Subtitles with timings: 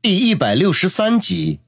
[0.00, 1.58] 第一百六十三集。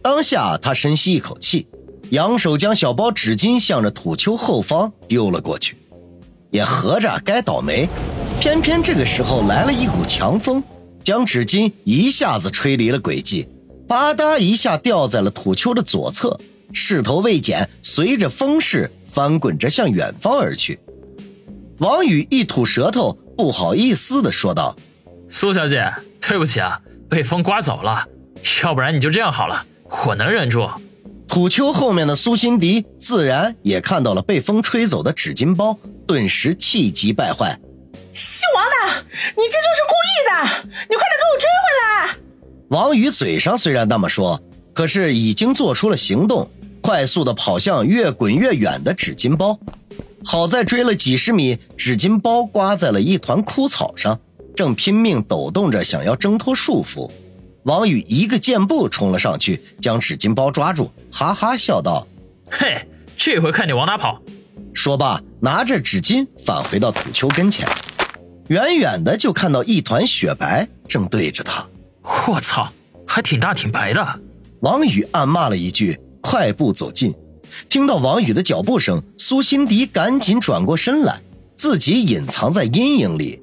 [0.00, 1.66] 当下，他深吸一口气，
[2.10, 5.76] 扬手将小包纸巾向着土丘后方丢了过去。
[6.50, 7.88] 也合着该倒霉，
[8.38, 10.62] 偏偏这个时候来了一股强风，
[11.02, 13.48] 将纸巾一下子吹离了轨迹，
[13.88, 16.38] 吧嗒一下掉在了土丘的左侧，
[16.72, 20.78] 势头未减，随着风势翻滚着向远方而去。
[21.78, 24.76] 王宇一吐舌头，不好意思地说道
[25.28, 25.92] ：“苏小姐。”
[26.28, 28.06] 对不起啊，被风刮走了，
[28.62, 29.64] 要不然你就这样好了，
[30.06, 30.68] 我能忍住。
[31.26, 37.58] 土丘后面的苏辛迪自然也看到了被风吹走的纸巾包，顿时气急败坏
[38.12, 39.04] ：“姓王的，
[39.36, 40.68] 你这就是故意的！
[40.88, 42.16] 你快点给我追回来！”
[42.68, 44.38] 王宇嘴上虽然那么说，
[44.74, 46.50] 可是已经做出了行动，
[46.82, 49.58] 快速的跑向越滚越远的纸巾包。
[50.24, 54.20] 好在追了几十米，纸巾包刮在了一团枯草上。
[54.58, 57.08] 正拼命抖动着，想要挣脱束缚，
[57.62, 62.04] 王宇一个箭步冲了上去，将纸巾包抓住，哈哈笑道
[62.50, 62.84] ：“嘿，
[63.16, 64.20] 这回看你往哪跑！”
[64.74, 67.68] 说罢，拿着纸巾返回到土丘跟前，
[68.48, 71.64] 远远的就看到一团雪白正对着他。
[72.26, 72.68] 我操，
[73.06, 74.20] 还挺大挺白的！
[74.62, 77.14] 王宇暗骂了一句，快步走近。
[77.68, 81.20] 听到王宇的脚步声，苏辛迪赶紧转过身来，
[81.54, 83.38] 自己隐藏在阴影里。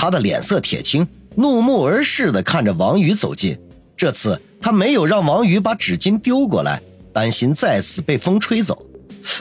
[0.00, 1.04] 他的脸色铁青，
[1.34, 3.58] 怒目而视地看着王宇走近。
[3.96, 6.80] 这次他没有让王宇把纸巾丢过来，
[7.12, 8.86] 担心再次被风吹走。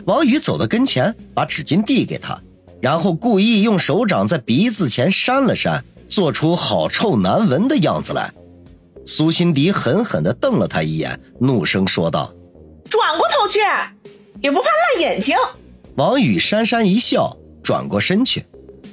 [0.06, 2.42] 王宇走到跟前，把纸巾递给他，
[2.82, 8.34] 然后故意用手掌在鼻子前扇了扇，做出好臭难闻的样子来。
[9.06, 12.34] 苏辛迪狠狠地瞪了他一眼，怒声说道
[12.90, 13.60] ：“转过头去，
[14.42, 15.36] 也不怕烂眼睛。”
[15.98, 18.44] 王宇讪讪一笑，转过身去。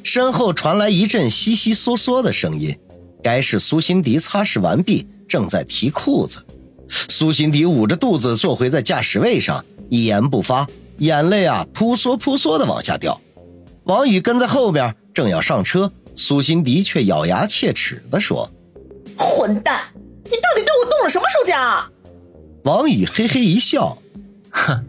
[0.05, 2.78] 身后传来一阵悉悉嗦嗦的声音，
[3.22, 6.38] 该是苏辛迪擦拭完毕，正在提裤子。
[6.88, 10.66] 苏辛迪捂着肚子坐回在驾驶位上，一言不发，
[10.98, 13.19] 眼泪啊扑簌扑簌的往下掉。
[13.84, 18.48] 王宇跟在后边，正要上车，苏辛迪却咬牙切齿地说
[19.16, 19.81] ：“混蛋，
[20.25, 21.86] 你到底对我动了什么手脚？”
[22.65, 23.97] 王宇嘿嘿一笑，
[24.50, 24.84] 哼，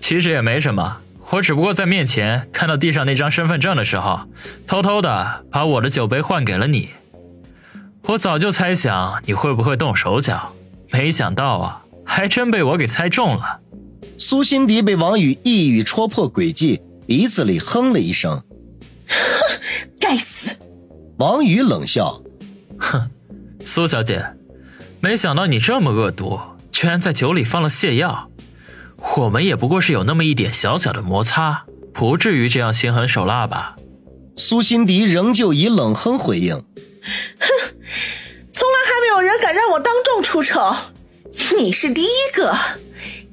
[0.00, 1.00] 其实也没什么。
[1.32, 4.20] 我只不过在面前看到地上那张身份证的时候，
[4.66, 6.90] 偷偷的把我的酒杯换给了你。
[8.04, 10.52] 我早就猜想你会不会动手脚，
[10.92, 13.60] 没想到啊，还真被我给猜中了。
[14.16, 18.42] 苏辛迪被王宇一语戳破诡计，鼻子里哼了一声
[19.10, 19.58] ：“哼，
[19.98, 20.54] 该死！”
[21.18, 22.22] 王宇冷笑
[22.78, 23.10] ：“哼，
[23.64, 24.24] 苏小姐，
[25.00, 26.38] 没想到你这么恶毒，
[26.70, 28.30] 居然在酒里放了泻药。”
[29.14, 33.76] 我们也不过是有那么一点小小的摩擦，不至于这样心狠手辣吧？
[34.36, 36.54] 苏辛迪仍旧以冷哼回应
[37.38, 37.48] ：“哼，
[38.52, 40.74] 从来还没有人敢让我当众出丑，
[41.56, 42.54] 你是第一个，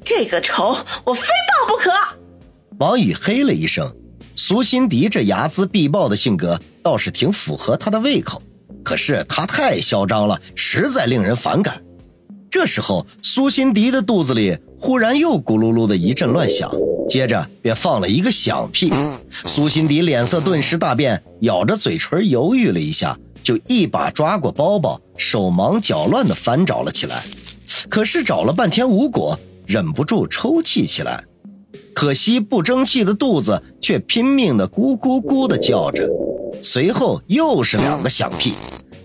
[0.05, 1.91] 这个仇我非报不可。”
[2.79, 3.93] 王宇嘿了一声，
[4.35, 8.41] 苏辛迪这睚眦必报的性格倒是挺符合他的胃口，
[8.83, 11.83] 可是他太嚣张了，实在令人反感。
[12.49, 14.57] 这时候，苏辛迪的肚子里。
[14.85, 16.69] 忽然又咕噜噜的一阵乱响，
[17.07, 18.91] 接着便放了一个响屁。
[19.31, 27.23] 苏辛迪脸色顿时大变，咬着嘴唇犹豫了一下，就一把抓过包包，手忙脚乱地翻找了起来。
[27.87, 31.23] 可是找了半天无果，忍不住抽泣起来。
[31.93, 36.09] 可惜不争气的肚子却拼命地咕咕咕地叫着。
[36.61, 38.51] 随后又是两个响屁，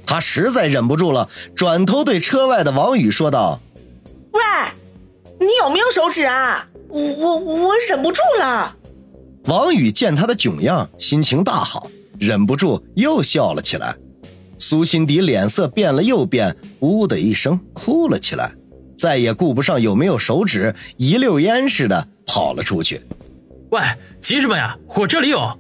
[0.04, 3.60] 他实在忍不住了，转头对车外的王宇说道。
[4.32, 4.40] 喂
[5.48, 6.68] 你有没有手指啊？
[6.90, 8.76] 我我我忍不住了。
[9.46, 11.86] 王宇见他的囧样，心情大好，
[12.18, 13.96] 忍不住又笑了起来。
[14.58, 18.52] 苏辛迪脸色变了又变，呜的一声哭了起来，
[18.94, 23.00] 再也顾不上有没有手指，一溜烟似的跑了出去。
[23.70, 23.80] 喂，
[24.20, 24.76] 急什么呀？
[24.96, 25.58] 我这里有。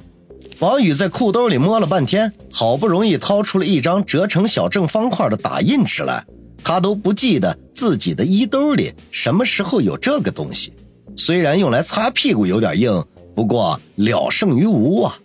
[0.58, 6.22] 王宇在裤兜里摸了半天，好不容易掏出了一张折成小正方块的打印纸来。
[6.62, 10.72] 他都不记得自己的衣兜里什么时候有这个东西，
[11.16, 15.18] 虽然用来擦屁股有点硬，不过了胜于无啊。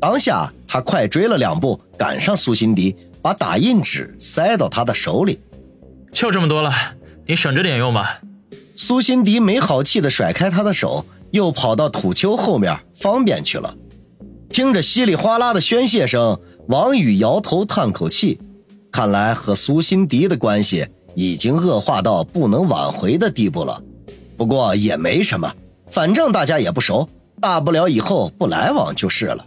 [0.00, 5.38] 当下他快追了两步，赶上苏辛迪，把打印纸塞到他的手里。
[6.12, 6.72] 就这么多了，
[7.26, 8.20] 你省着点用吧。
[8.74, 13.74] 苏辛迪没好气的甩开他的手，又跑到土丘后面方便去了。
[14.48, 16.38] 听着稀里哗啦的宣泄声，
[16.68, 18.38] 王宇摇头叹口气。
[18.96, 23.82] 看来和苏辛迪的关系已经恶化到不能挽回的地步了。
[24.38, 25.52] 不过也没什么，
[25.90, 27.06] 反正大家也不熟，
[27.38, 29.44] 大不了以后不来往就是了。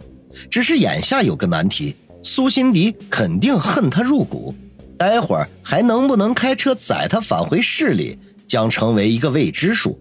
[0.48, 4.54] 只是眼下有个难题，苏辛迪肯定恨他入骨。
[4.96, 9.98] 待会儿还能不能开车载他返回市里，将成为一个未知数。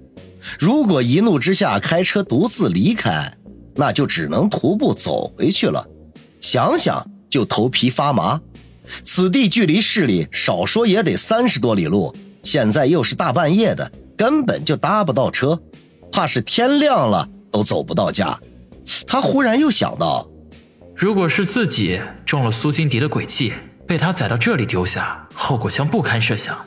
[0.60, 3.36] 如果一怒之下开车独自离开，
[3.74, 5.84] 那就只能徒步走回去了。
[6.40, 8.40] 想想就头皮发麻。
[9.04, 15.60] 此地距离市里少说也得三十多里路，现在又是大半夜的，根本就搭不到车，
[16.12, 18.40] 怕是天亮了都走不到家。
[19.06, 20.28] 他忽然又想到，
[20.96, 23.54] 如果是自己中了苏金迪的诡计，
[23.88, 26.58] 被他载到这里丢下，后果将不堪设想。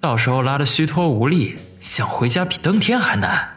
[0.00, 3.48] 到时候拉得虚脱无力，想回家比登天还难。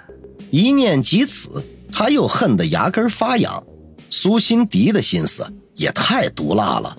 [0.51, 3.63] 一念及此，他又恨得牙根发痒。
[4.09, 5.45] 苏辛迪的心思
[5.75, 6.97] 也太毒辣了。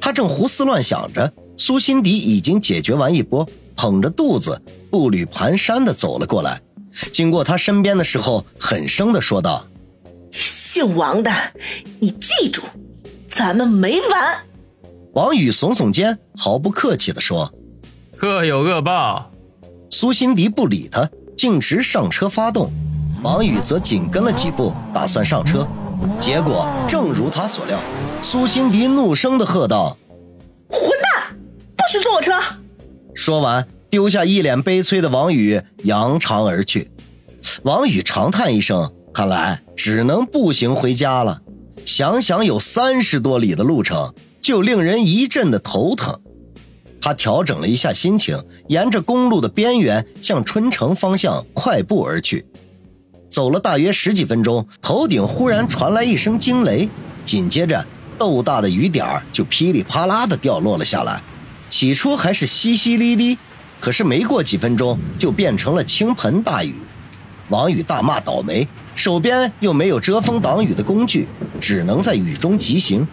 [0.00, 4.60] 他正胡思乱想着，苏辛迪已经解决完一波，捧着肚子
[4.90, 6.60] 步履蹒跚的走了过来。
[7.12, 9.64] 经过他身边的时候，狠声的说道
[10.32, 11.30] ：“姓王的，
[12.00, 12.62] 你记住，
[13.28, 14.38] 咱们没完。”
[15.14, 17.52] 王宇耸耸肩，毫不客气的说
[18.22, 19.30] ：“恶有恶报。”
[19.90, 22.70] 苏辛迪不理他，径直上车发动。
[23.22, 25.66] 王宇则紧跟了几步，打算上车。
[26.18, 27.78] 结果正如他所料，
[28.22, 29.96] 苏辛迪怒声的喝道
[30.68, 31.36] ：“混蛋，
[31.76, 32.32] 不许坐我车！”
[33.14, 36.90] 说完，丢下一脸悲催的王宇，扬长而去。
[37.62, 41.40] 王宇长叹一声，看来只能步行回家了。
[41.84, 46.20] 想想有三十多里的路程，就令人一阵的头疼。
[47.00, 52.46] 他调整了一下心情，沿着公路的边缘向春城方向快步而去。
[53.28, 56.88] 走了大约十几分钟，头顶忽然传来一声惊雷，
[57.24, 57.84] 紧接着
[58.20, 61.22] 豆大的雨点就噼里啪啦的掉落了下来。
[61.70, 63.38] 起初还是淅淅沥沥，
[63.80, 66.74] 可是没过几分钟就变成了倾盆大雨。
[67.48, 71.26] 王宇大骂倒霉，手边又没有遮风挡雨的工具，
[71.58, 73.08] 只能在雨中疾行，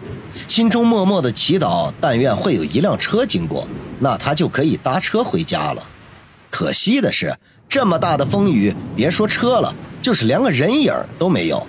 [0.46, 3.66] 心中默默的祈祷：但愿会有一辆车经过，
[4.00, 5.82] 那他就可以搭车回家了。
[6.50, 7.34] 可惜的是，
[7.66, 9.74] 这么大的风雨，别说车了。
[10.02, 11.66] 就是连个人影都没有。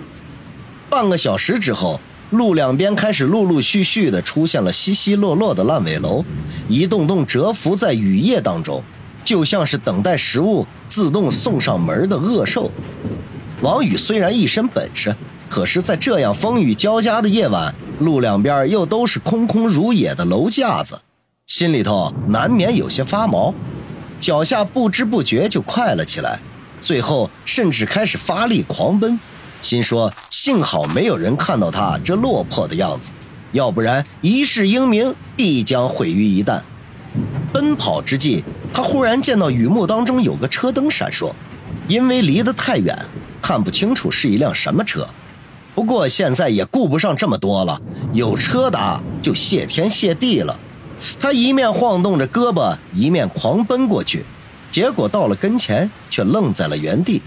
[0.88, 6.24] 半个小时之后，路两边开始陆陆续续的出现了稀稀落落的烂尾楼，
[6.68, 8.82] 一栋栋蛰伏在雨夜当中，
[9.24, 12.70] 就像是等待食物自动送上门的恶兽。
[13.60, 15.14] 王宇虽然一身本事，
[15.48, 21.00] 可是，在这样风雨交加的夜晚，路两边又都是空空如也的楼架子，
[21.46, 23.52] 心里头难免有些发毛，
[24.20, 26.40] 脚下不知不觉就快了起来。
[26.78, 29.18] 最后甚至开始发力狂奔，
[29.60, 33.12] 心说幸好没有人看到他这落魄的样子，
[33.52, 36.60] 要不然一世英名必将毁于一旦。
[37.52, 41.32] 奔跑之际，他忽然见到雨幕当中有个车灯闪烁，
[41.88, 42.96] 因为离得太远，
[43.42, 45.06] 看不清楚是一辆什么车。
[45.74, 47.80] 不过现在也顾不上这么多了，
[48.12, 50.58] 有车打就谢天谢地了。
[51.18, 54.24] 他一面晃动着胳膊，一面狂奔过去。
[54.70, 57.20] 结果到了跟前，却愣在了原地。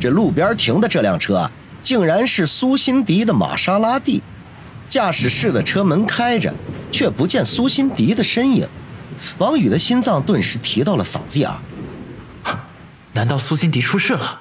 [0.00, 1.50] 这路边停的这辆车，
[1.88, 4.20] 竟然是苏辛迪的玛莎拉蒂。
[4.90, 6.52] 驾驶室的车门开着，
[6.90, 8.68] 却不见苏辛迪的身影。
[9.38, 11.56] 王宇的心脏顿时提到了嗓子眼儿。
[13.14, 14.38] 难道苏辛迪出事了？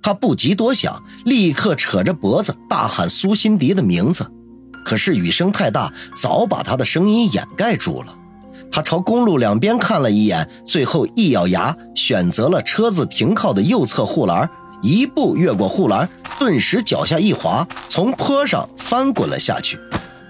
[0.00, 4.30] 他不及多想，立刻扯着脖子大喊苏辛迪的名字。
[4.84, 8.16] 可是雨声太大，早把他的声音掩盖住了。
[8.70, 14.48] 他朝公路两边看了一眼，最后一咬牙，选择了车子停靠的右侧护栏，
[14.86, 19.78] 一步越过护栏，顿时脚下一滑，从坡上翻滚了下去。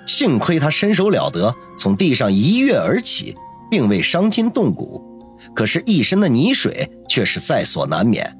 [0.07, 3.35] 幸亏他身手了得，从地上一跃而起，
[3.71, 5.03] 并未伤筋动骨，
[5.55, 8.39] 可是，一身的泥水却是在所难免。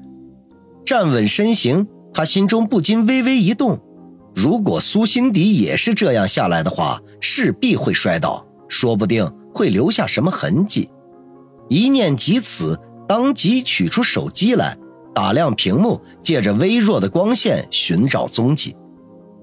[0.85, 3.79] 站稳身形，他心中不禁微微一动：
[4.33, 9.29] 如果苏辛迪也是这样下来的话，势必会摔倒，说不定。
[9.53, 10.87] 会留下什么痕迹？
[11.67, 14.77] 一念及此，当即取出手机来，
[15.17, 18.75] 打亮屏幕，借着微弱的光线寻找踪迹。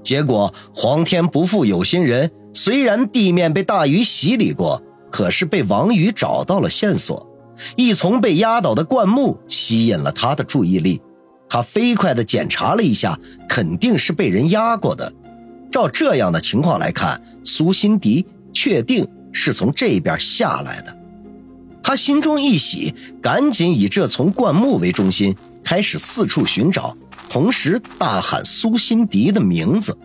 [0.04, 7.28] 结果，皇天不负有心人，虽然地面被大雨洗礼过，可是被王宇找到了线索。
[7.75, 11.02] 一丛被压倒的灌木吸引了他的注意力，
[11.49, 15.12] 他飞快地检查了一下，肯定是被人压过的。
[15.73, 19.04] 照这样的情况来看，苏辛迪确定。
[19.37, 20.97] 是从这边下来的，
[21.83, 26.94] 他心中一喜，赶紧以这丛灌木为中心，开始四处寻找，
[27.30, 29.97] 同时大喊苏辛迪的名字。